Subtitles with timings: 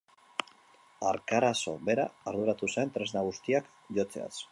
[1.09, 3.69] Arkarazo bera arduratu zen tresna guztiak
[3.99, 4.33] jotzeaz.